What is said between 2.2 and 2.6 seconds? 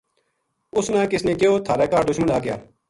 آگیا